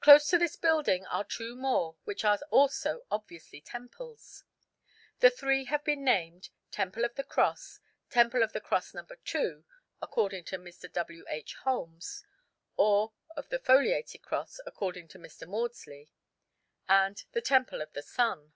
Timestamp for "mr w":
10.58-11.24